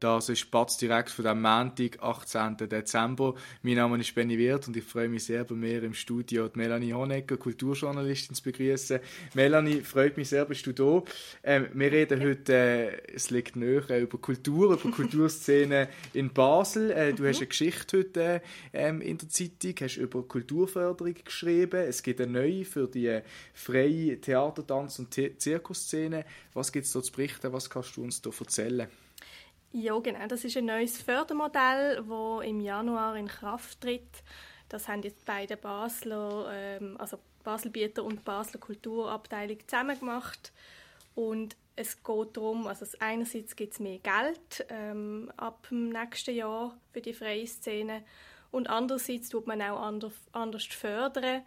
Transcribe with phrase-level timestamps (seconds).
[0.00, 2.68] Das ist Batz direkt von dem Montag, 18.
[2.68, 3.34] Dezember.
[3.62, 6.58] Mein Name ist Benny Wirth und ich freue mich sehr, bei mir im Studio die
[6.58, 9.00] Melanie Honecker, Kulturjournalistin, zu begrüßen.
[9.32, 11.02] Melanie, freut mich sehr, bist du da.
[11.42, 16.90] Ähm, wir reden heute, äh, es liegt näher, äh, über Kultur, über Kulturszene in Basel.
[16.90, 18.42] Äh, du hast eine Geschichte heute
[18.72, 21.80] äh, in der Zeitung, hast über Kulturförderung geschrieben.
[21.80, 23.22] Es gibt eine neue für die äh,
[23.54, 26.26] freie Theater-, Tanz- und Zirkusszene.
[26.52, 27.50] Was gibt es da zu berichten?
[27.54, 28.88] Was kannst du uns da erzählen?
[29.78, 30.26] Ja, genau.
[30.26, 34.22] Das ist ein neues Fördermodell, das im Januar in Kraft tritt.
[34.70, 40.50] Das haben jetzt beide Basler, ähm, also Baselbieter und Basler Kulturabteilung zusammen gemacht.
[41.14, 46.74] Und es geht darum, also einerseits gibt es mehr Geld ähm, ab dem nächsten Jahr
[46.94, 48.02] für die freie Szene
[48.50, 51.42] und andererseits tut man auch anders, anders fördern,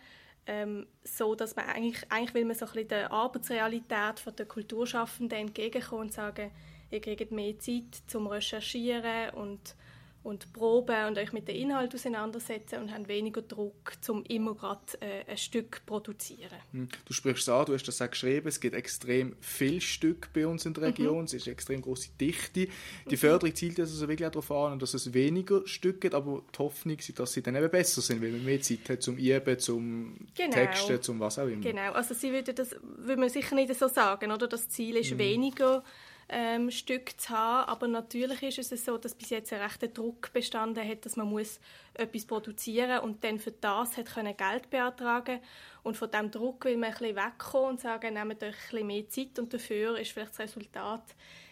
[0.45, 5.39] ähm, so dass man eigentlich, eigentlich will man so ein bisschen der Arbeitsrealität der Kulturschaffenden
[5.39, 6.51] entgegenkommen und sagen,
[6.91, 9.75] ihr kriegt mehr Zeit zum Recherchieren und,
[10.23, 14.81] und Proben und euch mit dem Inhalt auseinandersetzen und habt weniger Druck, um immer gerade
[14.99, 16.57] äh, ein Stück zu produzieren.
[16.71, 16.89] Hm.
[17.05, 20.47] Du sprichst es an, du hast das auch geschrieben, es gibt extrem viele Stücke bei
[20.47, 21.25] uns in der Region, mhm.
[21.25, 22.67] es ist eine extrem große Dichte.
[23.09, 23.17] Die mhm.
[23.17, 26.97] Förderung zielt also wirklich auch darauf an, dass es weniger Stücke gibt, aber die Hoffnung
[26.97, 30.15] ist, dass sie dann eben besser sind, weil man mehr Zeit hat zum Üben, zum
[30.35, 30.53] genau.
[30.53, 31.61] Texten, zum was auch immer.
[31.61, 34.47] Genau, also sie würde das würde man sicher nicht so sagen, oder?
[34.47, 35.19] Das Ziel ist mhm.
[35.19, 35.83] weniger
[36.29, 37.69] ähm, Stück zu haben.
[37.69, 41.27] Aber natürlich ist es so, dass bis jetzt ein rechter Druck bestanden hat, dass man
[41.27, 41.59] muss
[41.95, 45.39] etwas produzieren und dann für das hat können Geld beantragen
[45.83, 48.87] und von diesem Druck will man ein bisschen wegkommen und sagen, nehmt euch ein bisschen
[48.87, 51.03] mehr Zeit und dafür ist vielleicht das Resultat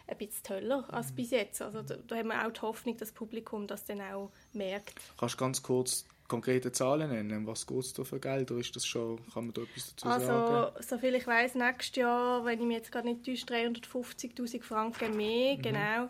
[0.07, 1.61] ein bisschen toller als bis jetzt.
[1.61, 4.99] Also da, da haben wir auch die Hoffnung, dass das Publikum das dann auch merkt.
[5.17, 7.47] Kannst du ganz kurz konkrete Zahlen nennen?
[7.47, 8.51] Was geht es da für Geld?
[8.51, 10.53] Oder ist das schon, kann man da etwas dazu also, sagen?
[10.75, 15.15] Also, soviel ich weiß, nächstes Jahr, wenn ich mich jetzt gerade nicht täusche, 350'000 Franken
[15.15, 15.61] mehr, mhm.
[15.61, 16.09] genau.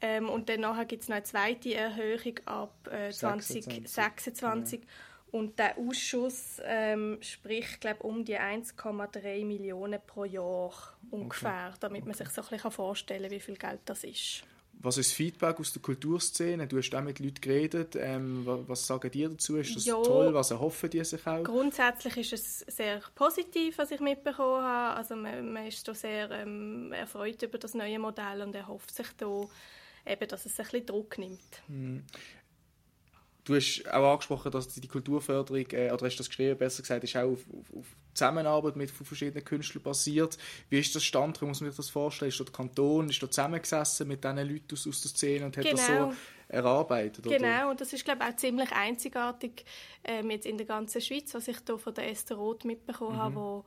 [0.00, 4.80] Ähm, und dann gibt es noch eine zweite Erhöhung ab äh, 2026.
[4.80, 4.86] Ja.
[5.30, 10.72] Und der Ausschuss ähm, spricht, glaube um die 1,3 Millionen pro Jahr
[11.10, 11.78] ungefähr, okay.
[11.80, 14.44] damit man sich so ein bisschen vorstellen kann, wie viel Geld das ist.
[14.82, 16.66] Was ist das Feedback aus der Kulturszene?
[16.66, 17.96] Du hast auch mit Leuten geredet.
[17.96, 19.56] Ähm, was sagen die dazu?
[19.56, 20.34] Ist das jo, toll?
[20.34, 21.44] Was erhoffen die sich auch?
[21.44, 24.96] Grundsätzlich ist es sehr positiv, was ich mitbekommen habe.
[24.96, 29.06] Also man, man ist da sehr ähm, erfreut über das neue Modell und erhofft sich
[29.16, 29.42] da,
[30.04, 31.62] eben, dass es ein bisschen Druck nimmt.
[31.68, 32.04] Hm.
[33.44, 37.16] Du hast auch angesprochen, dass die Kulturförderung, äh, oder hast das geschrieben, besser gesagt, ist
[37.16, 40.38] auch auf, auf, auf Zusammenarbeit mit verschiedenen Künstlern basiert.
[40.68, 41.40] Wie ist das Stand?
[41.40, 42.28] Wie muss man sich das vorstellen?
[42.28, 45.56] Ist da der Kanton, ist da zusammengesessen mit diesen Leuten aus, aus der Szene und
[45.56, 45.76] hat genau.
[45.76, 46.12] das so genau.
[46.48, 47.26] erarbeitet?
[47.26, 47.38] Oder?
[47.38, 49.64] Genau, und das ist, glaube ich, auch ziemlich einzigartig
[50.04, 53.22] ähm, jetzt in der ganzen Schweiz, was ich hier von der Esther Roth mitbekommen mhm.
[53.22, 53.64] habe, wo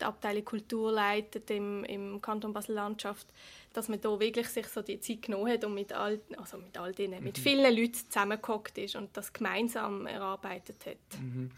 [0.00, 3.26] die Abteilung Kultur leitet im, im Kanton Basel-Landschaft,
[3.72, 6.76] dass man da wirklich sich so die Zeit genommen hat und mit all, also mit
[6.78, 7.24] all denen, mhm.
[7.24, 11.20] mit vielen Leuten zusammengehockt ist und das gemeinsam erarbeitet hat.
[11.20, 11.50] Mhm.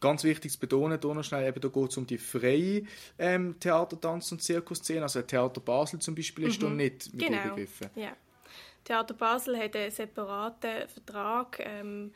[0.00, 2.82] Ganz wichtig zu betonen, hier noch schnell, eben, da geht es um die freie
[3.18, 5.02] ähm, Theater-, Tanz- und Zirkusszene.
[5.02, 6.66] Also Theater Basel zum Beispiel ist mhm.
[6.66, 7.42] da nicht mit genau.
[7.44, 7.90] begriffen.
[7.94, 8.14] Ja.
[8.84, 12.12] Theater Basel hat einen separaten Vertrag ähm,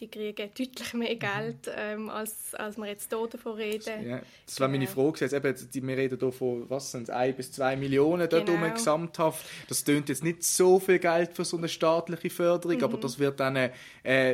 [0.00, 1.18] die kriegen deutlich mehr mhm.
[1.18, 4.08] Geld, ähm, als, als wir jetzt hier davon reden.
[4.08, 5.12] Ja, das war meine genau.
[5.12, 5.36] Frage.
[5.36, 8.70] Eben, wir reden hier von was sind ein bis zwei Millionen dort genau.
[8.72, 9.46] gesamthaft.
[9.68, 12.84] Das tönt jetzt nicht so viel Geld für so eine staatliche Förderung, mhm.
[12.84, 13.70] aber das wird dann, äh,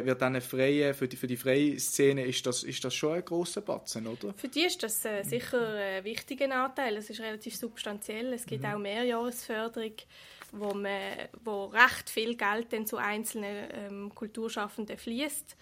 [0.05, 3.25] wird dann freie, für die, für die freie Szene ist das, ist das schon ein
[3.25, 4.33] grosser Batzen, oder?
[4.35, 6.97] Für die ist das äh, sicher ein wichtiger Anteil.
[6.97, 8.33] Es ist relativ substanziell.
[8.33, 8.71] Es gibt mhm.
[8.71, 9.93] auch Mehrjahresförderung
[10.53, 11.13] wo, man,
[11.45, 15.57] wo recht viel Geld dann zu einzelnen ähm, Kulturschaffenden fließt.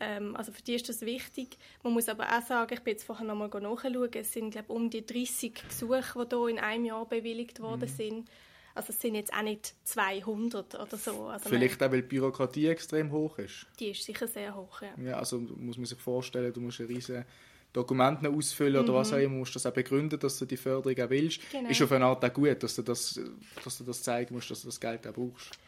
[0.00, 1.56] Ähm, also für die ist das wichtig.
[1.82, 4.90] Man muss aber auch sagen, ich bin jetzt vorher nochmal nachschauen, es sind glaube um
[4.90, 7.94] die 30 Gesuche, die hier in einem Jahr bewilligt worden mhm.
[7.94, 8.30] sind.
[8.74, 11.26] Also es sind jetzt auch nicht 200 oder so.
[11.26, 13.66] Also Vielleicht man, auch, weil die Bürokratie extrem hoch ist.
[13.78, 14.94] Die ist sicher sehr hoch, ja.
[15.02, 17.26] Ja, also muss man sich vorstellen, du musst eine riesige
[17.72, 18.96] Dokumente ausfüllen oder mhm.
[18.96, 21.40] was auch immer, musst du das auch begründen, dass du die Förderung auch willst.
[21.50, 21.70] Genau.
[21.70, 23.20] Ist auf eine Art auch gut, dass du das,
[23.64, 25.58] dass du das zeigen musst, dass du das Geld auch brauchst.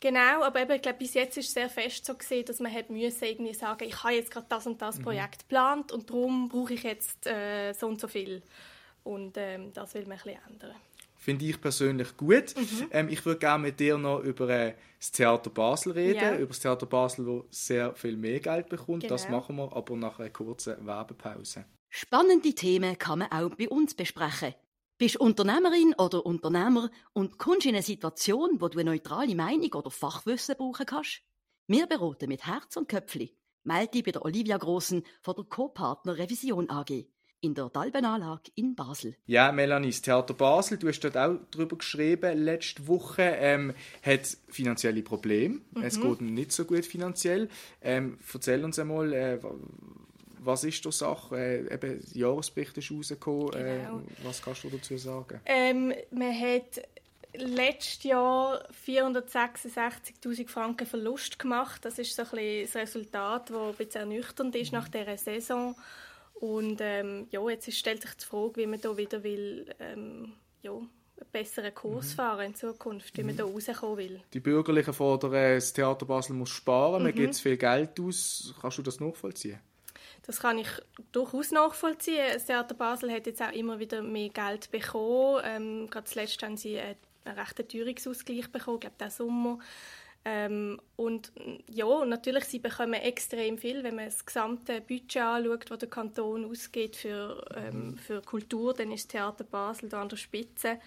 [0.00, 2.74] Genau, aber eben, ich glaube, bis jetzt ist es sehr fest so gesehen, dass man
[2.74, 5.04] hat müssen irgendwie sagen, ich habe jetzt gerade das und das mhm.
[5.04, 8.42] Projekt geplant und darum brauche ich jetzt äh, so und so viel.
[9.04, 10.74] Und ähm, das will man ein bisschen ändern
[11.22, 12.54] finde ich persönlich gut.
[12.56, 12.88] Mhm.
[12.90, 16.36] Ähm, ich würde gerne mit dir noch über äh, das Theater Basel reden, ja.
[16.36, 19.02] über das Theater Basel, wo sehr viel mehr Geld bekommt.
[19.02, 19.14] Genau.
[19.14, 21.64] Das machen wir aber nach einer kurzen Werbepause.
[21.88, 24.54] Spannende Themen kann man auch bei uns besprechen.
[24.98, 29.90] Bist Unternehmerin oder Unternehmer und kommst in eine Situation, wo du eine neutrale Meinung oder
[29.90, 31.22] Fachwissen brauchen kannst?
[31.68, 33.36] Wir beraten mit Herz und Köpfli.
[33.62, 37.06] Melde dich bei der Olivia Grossen von der Co-Partner Revision AG
[37.42, 39.16] in der Dalbenanlage in Basel.
[39.26, 44.38] Ja, Melanie, das Theater Basel, du hast dort auch darüber geschrieben, letzte Woche, ähm, hat
[44.48, 45.60] finanzielle Probleme.
[45.72, 45.82] Mhm.
[45.82, 47.48] Es geht nicht so gut finanziell.
[47.82, 49.38] Ähm, erzähl uns einmal, äh,
[50.38, 51.36] was ist die Sache?
[51.36, 53.54] Äh, eben, der Jahresbericht ist rausgekommen.
[53.54, 53.98] Äh, genau.
[53.98, 55.40] Äh, was kannst du dazu sagen?
[55.44, 56.80] Ähm, man hat
[57.34, 61.84] letztes Jahr 466'000 Franken Verlust gemacht.
[61.84, 65.74] Das ist so ein bisschen das Resultat, das ein bisschen ernüchternd ist nach dieser Saison.
[66.42, 70.72] Und ähm, ja, jetzt stellt sich die Frage, wie man da wieder will, ähm, ja,
[70.72, 70.88] einen
[71.30, 72.14] besseren Kurs mhm.
[72.16, 73.38] fahren in Zukunft, wie man mhm.
[73.38, 74.20] da rauskommen will.
[74.32, 77.02] Die Bürgerlichen fordern, das Theater Basel muss sparen, mhm.
[77.04, 78.52] man gibt zu viel Geld aus.
[78.60, 79.60] Kannst du das nachvollziehen?
[80.26, 80.68] Das kann ich
[81.12, 82.26] durchaus nachvollziehen.
[82.32, 85.42] Das Theater Basel hat jetzt auch immer wieder mehr Geld bekommen.
[85.44, 89.60] Ähm, gerade zuletzt haben sie einen, einen rechten Teuerungsausgleich bekommen, ich glaube, diesen Sommer.
[90.24, 91.32] Ähm, und
[91.68, 96.44] ja, natürlich, sie bekommen extrem viel, wenn man das gesamte Budget anschaut, das der Kanton
[96.44, 100.78] ausgeht für, ähm, für Kultur, dann ist das Theater Basel da an der Spitze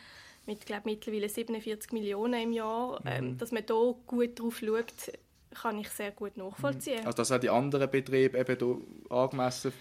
[0.45, 3.01] mit, glaube mittlerweile 47 Millionen im Jahr.
[3.01, 3.07] Mhm.
[3.07, 5.11] Ähm, dass man da gut drauf schaut,
[5.53, 7.05] kann ich sehr gut nachvollziehen.
[7.05, 8.57] Also dass auch die anderen Betriebe eben
[9.09, 9.73] da angemessen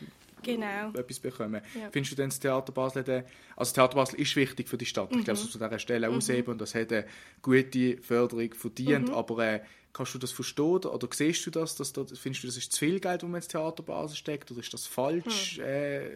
[0.44, 0.90] genau.
[0.90, 1.60] etwas bekommen.
[1.74, 1.90] Ja.
[1.90, 3.24] Findest du denn das Theater Basel, also
[3.56, 5.18] das Theater Basel ist wichtig für die Stadt, mhm.
[5.18, 6.16] ich glaube, das muss an dieser Stelle mhm.
[6.16, 7.06] ausheben und das hat eine
[7.42, 9.14] gute Förderung verdient, mhm.
[9.14, 9.60] aber äh,
[9.92, 12.78] kannst du das verstehen oder siehst du das, dass da, findest du, das ist zu
[12.78, 15.58] viel Geld, das man ins Theater Basel steckt oder ist das falsch?
[15.58, 15.64] Mhm.
[15.64, 16.08] Äh,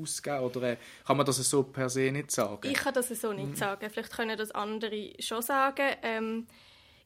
[0.00, 0.40] ausgeben?
[0.40, 2.68] Oder äh, kann man das so per se nicht sagen?
[2.68, 3.56] Ich kann das so nicht mhm.
[3.56, 3.88] sagen.
[3.90, 5.96] Vielleicht können das andere schon sagen.
[6.02, 6.46] Ähm,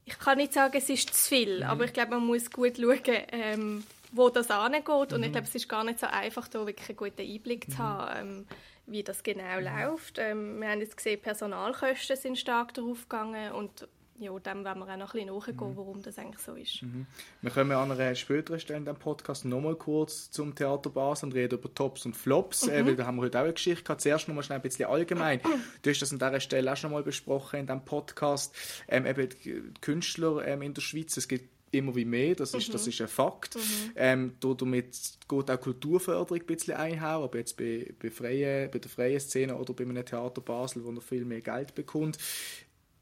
[0.04, 1.64] ich kann nicht sagen, es ist zu viel, mhm.
[1.64, 4.84] aber ich glaube, man muss gut schauen, ähm, wo das angeht.
[4.86, 4.92] Mhm.
[4.92, 5.32] Und ich mhm.
[5.32, 7.78] glaube, es ist gar nicht so einfach, da wirklich einen guten Einblick zu mhm.
[7.78, 8.46] haben, ähm,
[8.86, 9.64] wie das genau mhm.
[9.64, 10.18] läuft.
[10.18, 13.88] Ähm, wir haben jetzt gesehen, Personalkosten sind stark darauf gegangen und
[14.20, 16.82] ja, dem werden wir auch noch ein bisschen nachgehen, warum das eigentlich so ist.
[16.82, 17.06] Mhm.
[17.40, 21.34] Wir kommen an einer späteren Stelle in diesem Podcast nochmal kurz zum Theater Basel und
[21.34, 22.86] reden über Tops und Flops, äh, mhm.
[22.86, 24.02] äh, weil da haben wir heute auch eine Geschichte gehabt.
[24.02, 25.40] Zuerst noch mal schnell ein bisschen allgemein.
[25.82, 28.54] Du hast das an dieser Stelle auch schon mal besprochen in diesem Podcast.
[28.88, 29.30] Ähm, eben
[29.80, 32.72] Künstler ähm, in der Schweiz, es gibt immer wie mehr, das ist, mhm.
[32.72, 33.56] das ist ein Fakt.
[33.56, 33.60] Mhm.
[33.96, 34.96] Ähm, damit
[35.28, 39.56] geht auch Kulturförderung ein bisschen einhauen, aber jetzt bei, bei, freien, bei der freien Szene
[39.56, 42.18] oder bei einem Theater Basel, wo noch viel mehr Geld bekommt.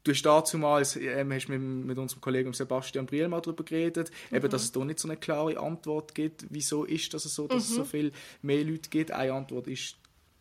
[0.03, 4.37] Du hast damals ähm, hast mit, mit unserem Kollegen Sebastian Briel mal darüber geredet, mhm.
[4.37, 7.69] eben, dass es da nicht so eine klare Antwort gibt, wieso ist das so, dass
[7.69, 7.69] mhm.
[7.69, 7.85] es so mhm.
[7.85, 8.11] viel
[8.41, 9.11] mehr Leute gibt.
[9.11, 9.97] Eine Antwort ist,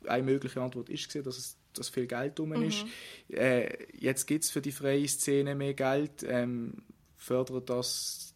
[0.06, 2.62] eine mögliche Antwort ist dass es dass viel Geld drum mhm.
[2.64, 2.84] ist.
[3.30, 6.24] Äh, jetzt gibt es für die freie Szene mehr Geld.
[6.26, 6.74] Ähm,
[7.18, 8.34] fördert das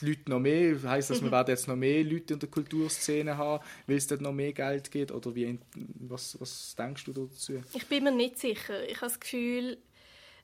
[0.00, 0.82] die Leute noch mehr?
[0.82, 1.26] Heißt das, mhm.
[1.26, 4.52] wir werden jetzt noch mehr Leute in der Kulturszene haben, weil es dort noch mehr
[4.52, 5.12] Geld gibt?
[5.12, 5.58] Oder wie,
[6.00, 7.62] was, was denkst du dazu?
[7.72, 8.82] Ich bin mir nicht sicher.
[8.88, 9.78] Ich habe das Gefühl,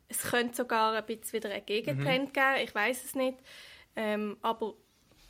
[0.09, 2.33] es könnte sogar ein bisschen wieder einen Gegentrend mhm.
[2.33, 2.65] geben.
[2.65, 3.39] Ich weiß es nicht.
[3.97, 4.75] Ähm, aber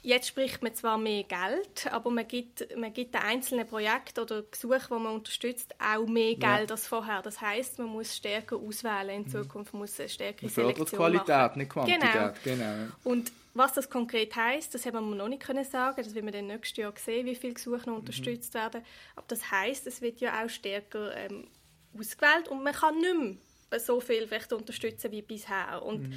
[0.05, 4.43] Jetzt spricht man zwar mehr Geld, aber man gibt, man gibt den einzelnen Projekten oder
[4.43, 6.67] Gesuchen, die man unterstützt, auch mehr Geld ja.
[6.71, 7.23] als vorher.
[7.23, 9.29] Das heißt, man muss stärker auswählen in mhm.
[9.29, 11.59] Zukunft, man muss eine stärkere man Selektion Qualität, machen.
[11.59, 12.35] nicht Quantität.
[12.43, 12.65] Genau.
[12.65, 12.93] genau.
[13.05, 16.03] Und was das konkret heißt, das haben wir noch nicht können sagen.
[16.03, 18.01] Das wird man dann nächstes Jahr sehen, wie viele Gesuche noch mhm.
[18.01, 18.59] unterstützt mhm.
[18.59, 18.83] werden.
[19.15, 21.47] Aber das heißt, es wird ja auch stärker ähm,
[21.97, 23.39] ausgewählt und man kann nicht
[23.71, 25.81] mehr so viel vielleicht unterstützen wie bisher.
[25.85, 26.15] Und mhm.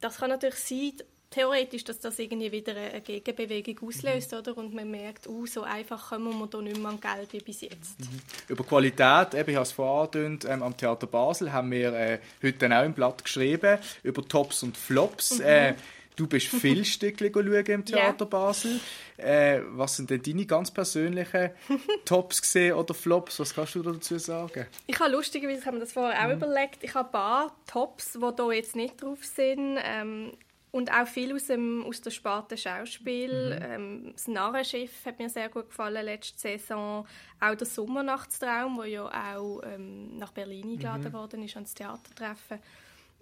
[0.00, 0.94] das kann natürlich sein,
[1.32, 4.38] theoretisch, dass das irgendwie wieder eine Gegenbewegung auslöst, mhm.
[4.38, 4.58] oder?
[4.58, 7.62] Und man merkt, uh, so einfach kommen wir da nicht mehr an Geld wie bis
[7.62, 8.00] jetzt.
[8.00, 8.20] Mhm.
[8.48, 12.58] Über Qualität, eben, ich habe es vorhin ähm, am Theater Basel haben wir äh, heute
[12.58, 15.38] dann auch im Blatt geschrieben, über Tops und Flops.
[15.38, 15.44] Mhm.
[15.44, 15.74] Äh,
[16.16, 18.24] du bist viel Stückchen schauen im Theater yeah.
[18.24, 18.80] Basel.
[19.16, 21.50] Äh, was sind denn deine ganz persönlichen
[22.04, 23.38] Tops gesehen oder Flops?
[23.40, 24.66] Was kannst du dazu sagen?
[24.86, 26.42] Ich habe lustigerweise, ich habe mir das vorher auch mhm.
[26.42, 29.78] überlegt, ich habe ein paar Tops, die hier jetzt nicht drauf sind.
[29.82, 30.32] Ähm,
[30.72, 33.56] und auch viel aus, dem, aus der Sparte Schauspiel.
[33.56, 33.62] Mhm.
[33.62, 37.06] Ähm, das Narrenschiff hat mir sehr gut gefallen letzte Saison.
[37.40, 41.12] Auch der Sommernachtstraum, wo ja auch ähm, nach Berlin eingeladen mhm.
[41.12, 42.58] worden ist, ans Theatertreffen.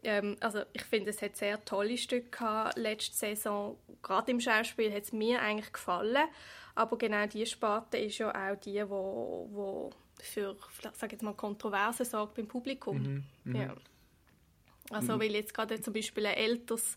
[0.04, 3.76] Ähm, also ich finde, es hat sehr tolle Stücke gehabt letzte Saison.
[4.00, 6.28] Gerade im Schauspiel hat es mir eigentlich gefallen.
[6.76, 9.90] Aber genau diese Sparte ist ja auch die, wo, wo
[10.23, 10.57] für
[10.95, 13.02] sag jetzt mal, Kontroverse sorgt beim Publikum.
[13.02, 13.25] Mhm.
[13.42, 13.57] Mhm.
[13.57, 13.75] Ja.
[14.90, 15.21] Also mhm.
[15.21, 16.97] weil jetzt gerade zum Beispiel ein älteres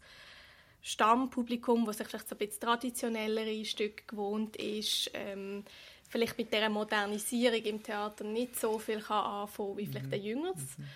[0.83, 5.63] Stammpublikum, das sich vielleicht so ein bisschen traditionellere Stücke gewohnt ist, ähm,
[6.09, 10.13] vielleicht mit dieser Modernisierung im Theater nicht so viel kann anfangen wie vielleicht mhm.
[10.13, 10.77] ein Jüngeres.
[10.77, 10.87] Mhm.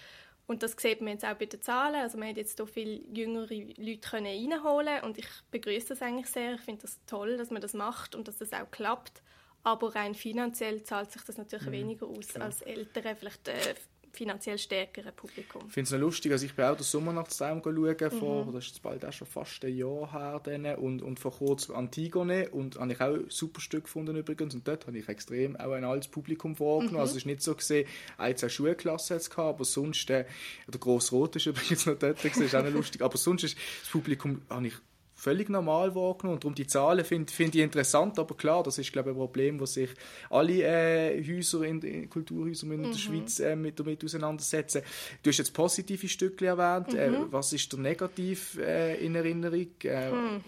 [0.45, 1.95] Und das sieht man jetzt auch bei den Zahlen.
[1.95, 6.27] Also man hat jetzt so viele jüngere Leute können reinholen und ich begrüße das eigentlich
[6.27, 6.55] sehr.
[6.55, 9.21] Ich finde das toll, dass man das macht und dass das auch klappt.
[9.63, 11.71] aber rein finanziell zahlt sich das natürlich mhm.
[11.71, 12.45] weniger aus Klar.
[12.45, 13.75] als ältere, vielleicht äh,
[14.13, 15.63] finanziell stärkeren Publikum.
[15.67, 18.19] Ich finde es noch lustig, also ich bin auch den Sommernachtstraum schauen, mhm.
[18.19, 21.31] vor, das ist jetzt bald auch schon fast ein Jahr her, dann, und, und vor
[21.31, 25.07] kurzem Antigone und habe ich auch ein super Stück gefunden übrigens und dort habe ich
[25.07, 26.99] extrem auch ein altes Publikum wahrgenommen, mhm.
[26.99, 27.87] also es ist nicht so gesehen,
[28.17, 30.25] ein, zwei Schulklassen jetzt gehabt, aber sonst, äh,
[30.67, 33.89] der Grossrot ist übrigens noch dort, das ist auch noch lustig, aber sonst ist das
[33.91, 34.73] Publikum, habe ich
[35.17, 36.35] völlig normal wahrgenommen.
[36.35, 39.19] Und darum die Zahlen finde find ich interessant, aber klar, das ist glaube ich ein
[39.19, 39.89] Problem, das sich
[40.29, 42.91] alle äh, Häuser in, in Kulturhäuser in mhm.
[42.91, 44.83] der Schweiz äh, mit damit auseinandersetzen.
[45.23, 46.93] Du hast jetzt positive Stücke erwähnt.
[46.93, 47.15] Äh, mhm.
[47.15, 49.67] Äh, was ist der negativ äh, in Erinnerung?
[49.83, 50.43] Äh, mhm.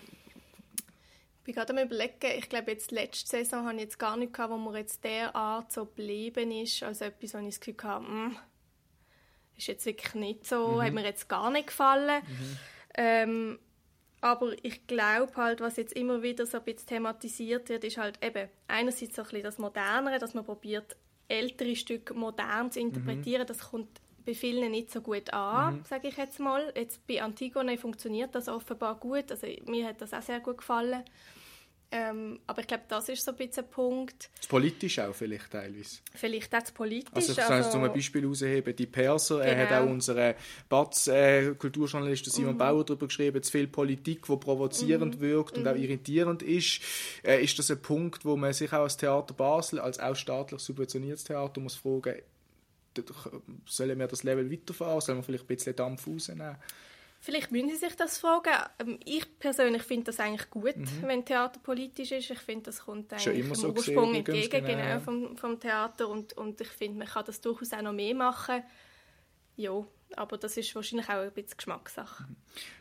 [1.39, 4.33] Ich bin gerade am überlegen, ich glaube jetzt letzte Saison habe ich jetzt gar nicht
[4.33, 8.05] gehabt, wo man jetzt derart so geblieben ist, also etwas, wo ich das Gefühl hatte,
[8.05, 8.37] mh, hm,
[9.57, 10.81] ist jetzt wirklich nicht so, mhm.
[10.83, 12.21] hat mir jetzt gar nicht gefallen.
[12.23, 12.57] Mhm.
[12.95, 13.59] Ähm,
[14.21, 18.23] aber ich glaube halt, was jetzt immer wieder so ein bisschen thematisiert wird, ist halt
[18.23, 20.97] eben einerseits so ein bisschen das Modernere, dass man probiert,
[21.27, 23.43] ältere Stücke modern zu interpretieren.
[23.43, 23.47] Mhm.
[23.47, 25.83] Das kommt bei vielen nicht so gut an, mhm.
[25.85, 26.73] sage ich jetzt mal.
[26.75, 29.31] Jetzt bei Antigone funktioniert das offenbar gut.
[29.31, 31.03] Also mir hat das auch sehr gut gefallen.
[31.91, 34.29] Ähm, aber ich glaube, das ist so ein bisschen ein Punkt.
[34.37, 35.97] Das politisch auch vielleicht teilweise.
[36.13, 37.11] Vielleicht auch das politisch.
[37.11, 39.49] Also ich kann also, zum Beispiel herausheben, die Perser, genau.
[39.49, 40.35] er hat auch unsere
[40.67, 41.51] Batz äh,
[42.25, 42.57] Simon mhm.
[42.59, 45.21] Bauer darüber geschrieben, zu viel Politik, die provozierend mhm.
[45.21, 45.69] wirkt und mhm.
[45.69, 46.81] auch irritierend ist.
[47.23, 50.61] Äh, ist das ein Punkt, wo man sich auch als Theater Basel, als auch staatlich
[50.61, 52.21] subventioniertes Theater, muss fragen,
[53.65, 56.55] sollen wir das Level weiterfahren, sollen wir vielleicht ein bisschen Dampf rausnehmen?
[57.21, 58.53] Vielleicht müssen Sie sich das fragen.
[58.79, 61.03] Ähm, ich persönlich finde das eigentlich gut, mhm.
[61.03, 62.31] wenn Theater politisch ist.
[62.31, 66.33] Ich finde, das kommt eigentlich im so Ursprung entgegen genau, genau vom, vom Theater und,
[66.33, 68.63] und ich finde, man kann das durchaus auch noch mehr machen.
[69.57, 69.85] Ja,
[70.15, 72.25] aber das ist wahrscheinlich auch ein bisschen Geschmackssache.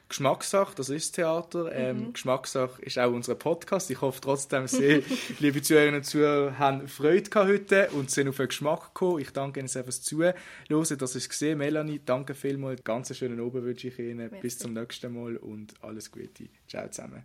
[0.09, 1.71] Geschmackssache, das ist Theater.
[1.73, 2.13] Ähm, mhm.
[2.15, 3.91] Geschmackssache ist auch unser Podcast.
[3.91, 5.03] Ich hoffe trotzdem sehr,
[5.39, 9.21] liebe Zuhörerinnen und Zuhörer, haben Freude heute und sind auf den Geschmack gekommen.
[9.21, 10.35] Ich danke Ihnen sehr fürs Zuhören,
[10.69, 12.83] dass ihr es gesehen Melanie, danke vielmals.
[12.85, 14.17] Ganz schönen Abend wünsche ich Ihnen.
[14.31, 14.41] Merci.
[14.41, 16.49] Bis zum nächsten Mal und alles Gute.
[16.67, 17.25] Ciao zusammen.